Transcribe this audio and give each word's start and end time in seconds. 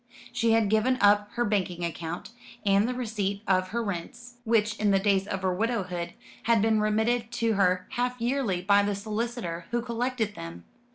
She 0.31 0.53
had 0.53 0.71
given 0.71 0.97
up 0.99 1.29
her 1.33 1.45
banking 1.45 1.85
account, 1.85 2.31
and 2.65 2.89
the 2.89 2.95
receipt 2.95 3.43
of 3.47 3.67
her 3.67 3.83
rents, 3.83 4.37
which 4.45 4.75
in 4.79 4.89
the 4.89 4.97
days 4.97 5.27
of 5.27 5.43
her 5.43 5.53
widowhood 5.53 6.13
had 6.45 6.59
been 6.59 6.81
remitted 6.81 7.31
to 7.33 7.53
her 7.53 7.85
half 7.91 8.19
yearly 8.19 8.63
by 8.63 8.81
the 8.81 8.95
solicitor 8.95 9.65
who 9.69 9.83
collected 9.83 10.33
them. 10.33 10.63